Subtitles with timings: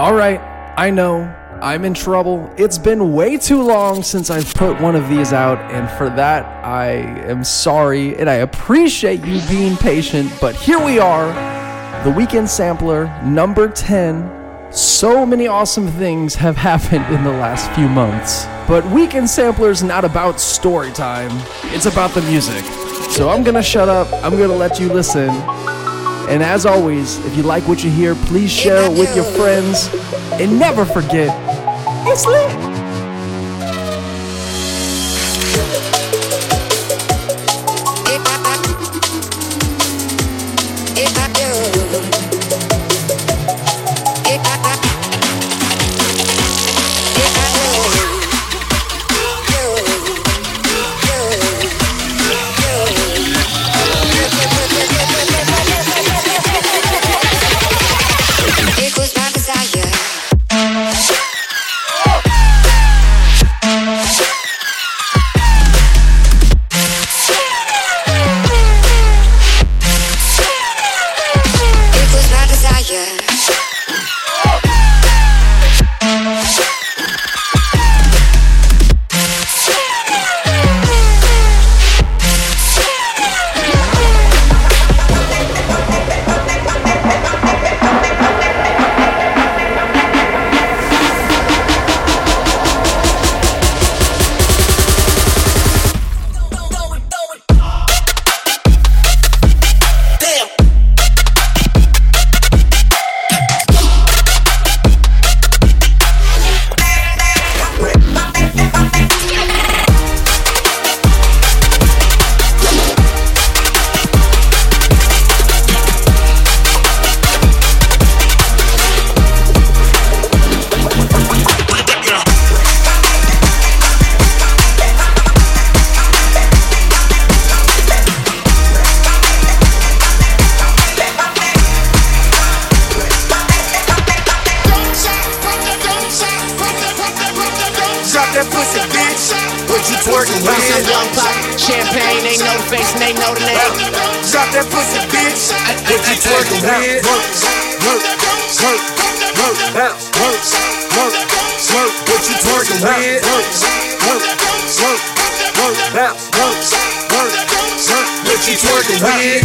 [0.00, 0.40] All right,
[0.78, 1.24] I know
[1.60, 2.50] I'm in trouble.
[2.56, 6.46] It's been way too long since I've put one of these out, and for that,
[6.64, 6.92] I
[7.28, 10.32] am sorry and I appreciate you being patient.
[10.40, 11.34] But here we are,
[12.02, 14.72] the Weekend Sampler number 10.
[14.72, 18.46] So many awesome things have happened in the last few months.
[18.66, 21.30] But Weekend Sampler is not about story time,
[21.74, 22.64] it's about the music.
[23.10, 25.28] So I'm gonna shut up, I'm gonna let you listen.
[26.30, 29.90] And as always, if you like what you hear, please share it with your friends.
[30.40, 31.36] And never forget,
[32.06, 32.69] it's lit.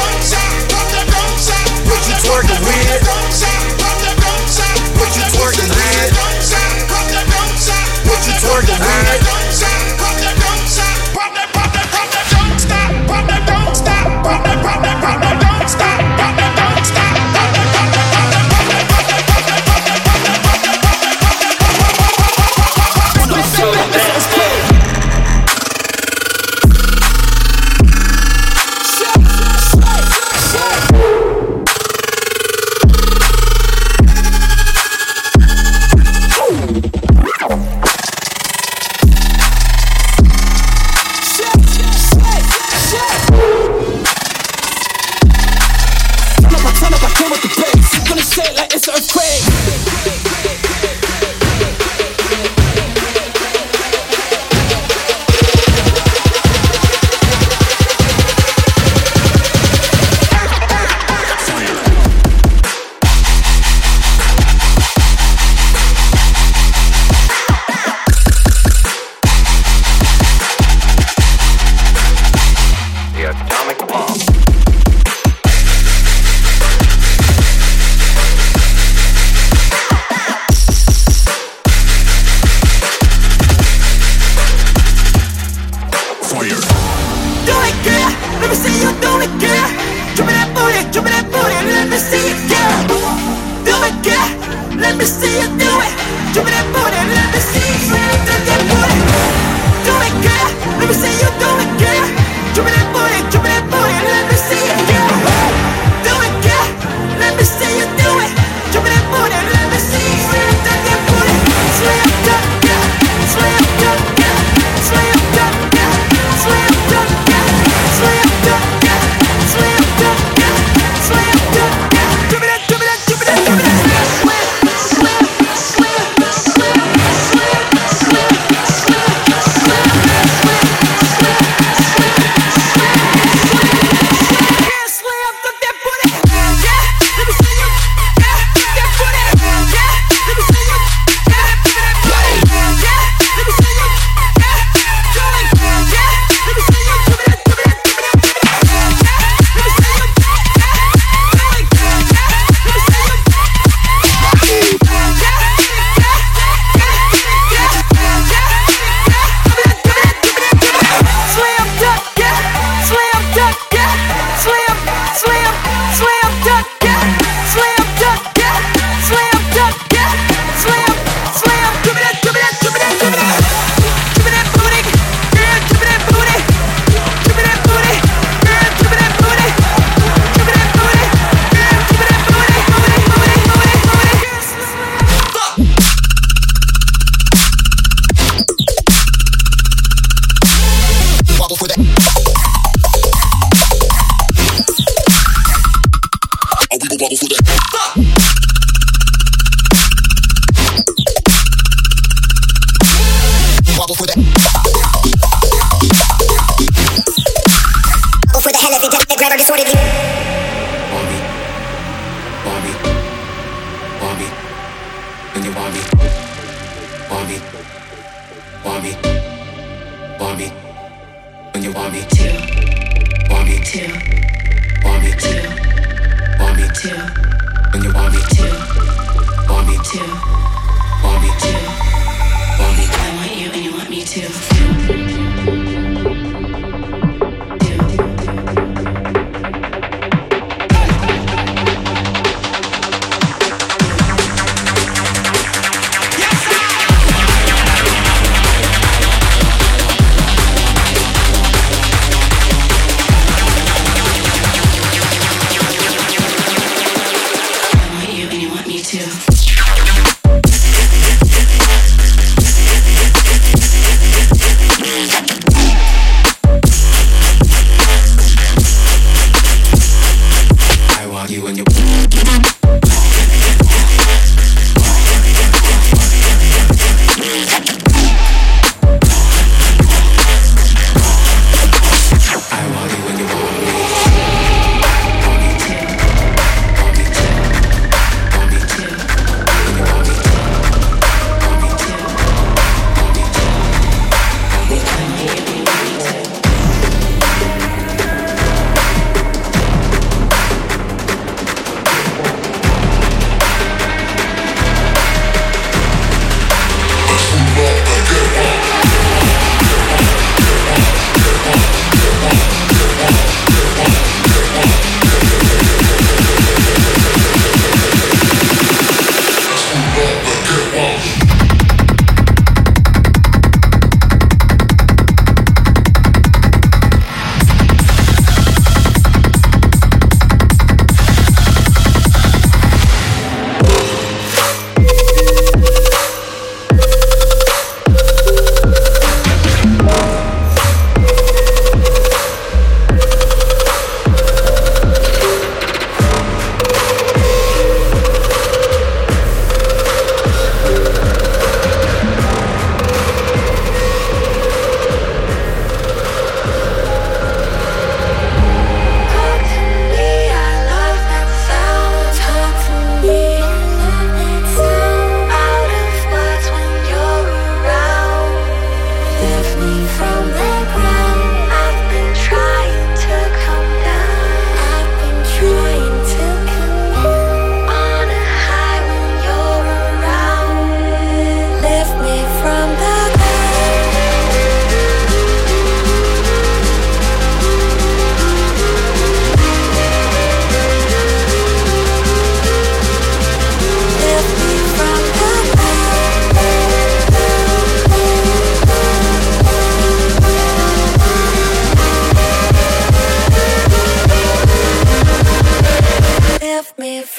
[0.00, 0.08] What
[2.08, 3.04] you twerking with?
[4.96, 6.16] What you twerking with?
[8.08, 8.89] What you twerking with?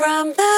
[0.00, 0.49] from the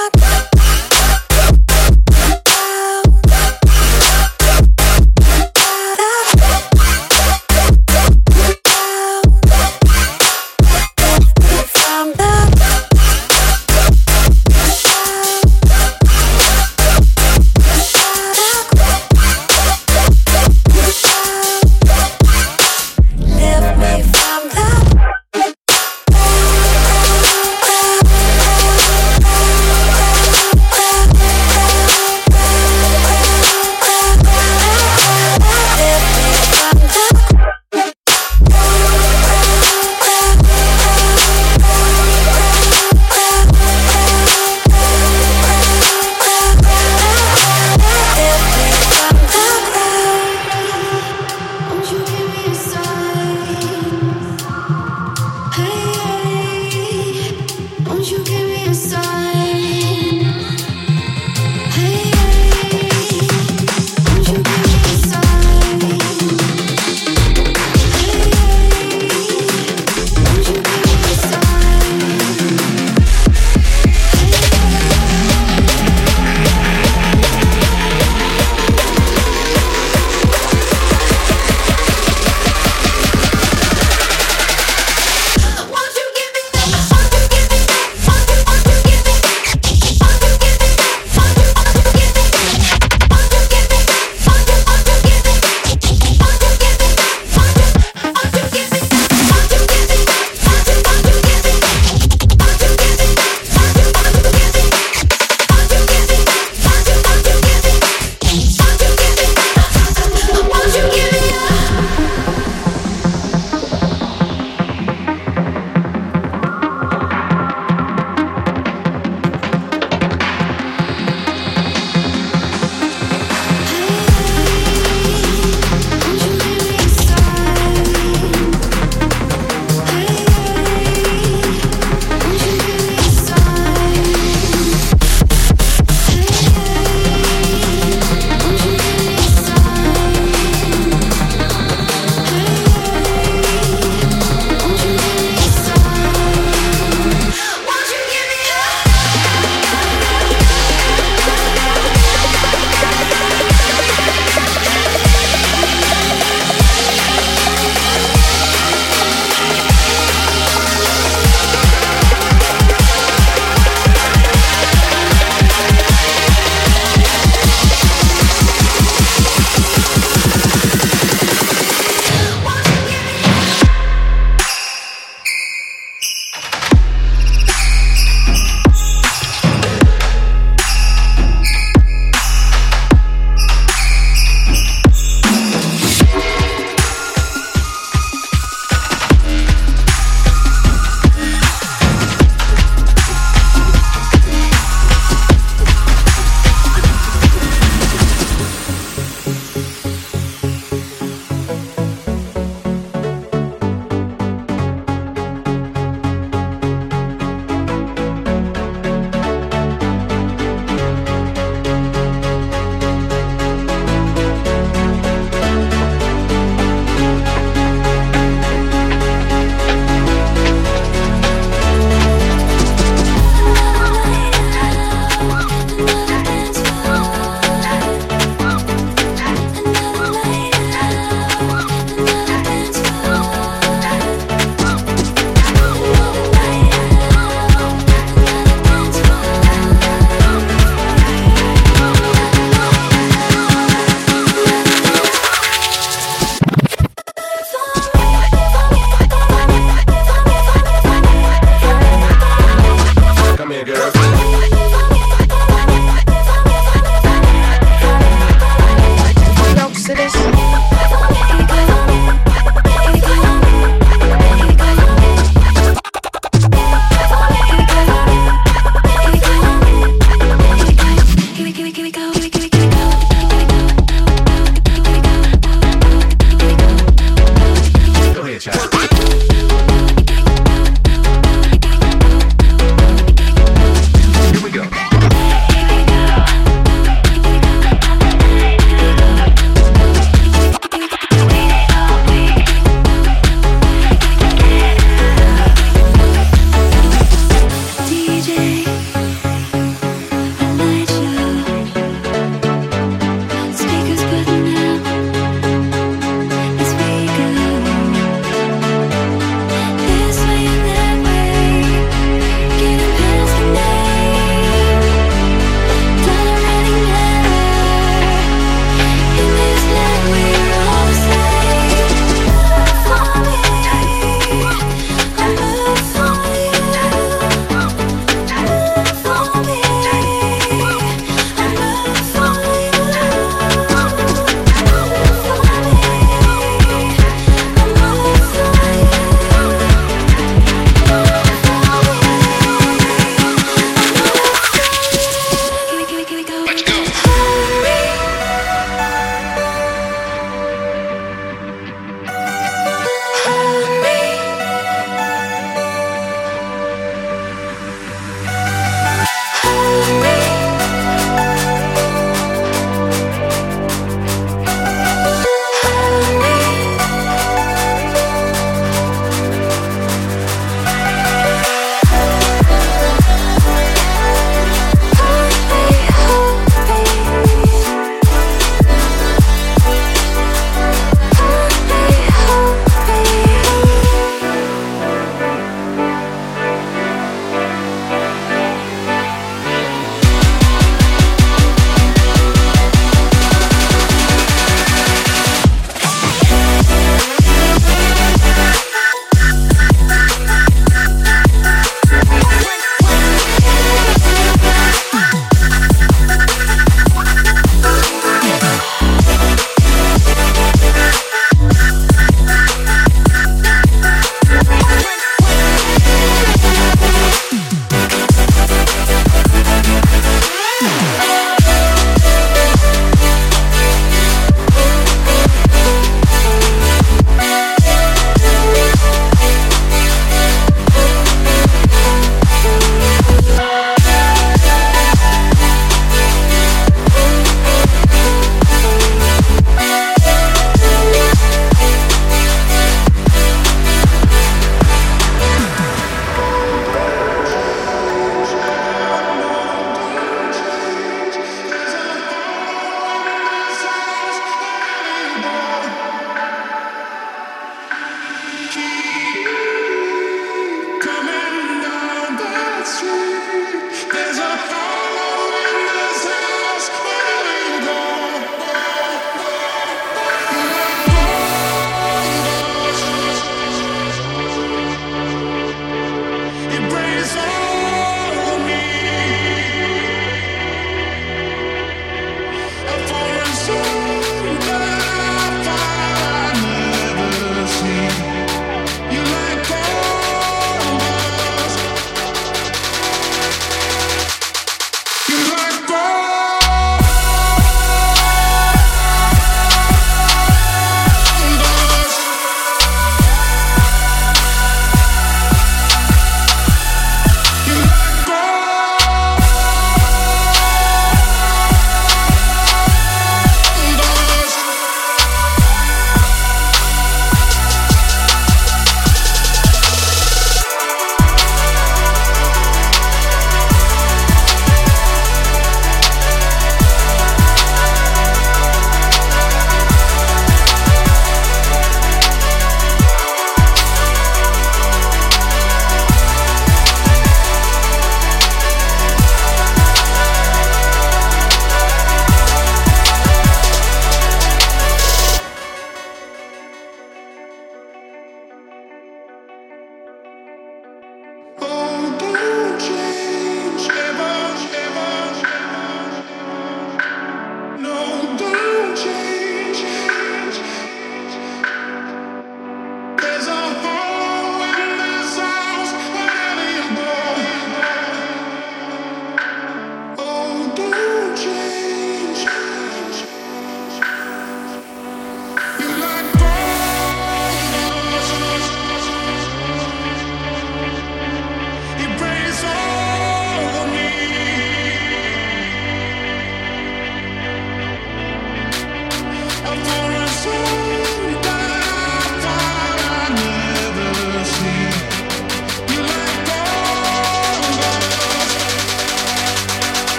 [278.43, 278.92] bitch ass.